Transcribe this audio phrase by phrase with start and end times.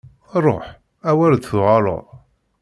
[0.43, 0.65] Ruḥ,
[1.09, 2.05] awer d-tuɣaleḍ!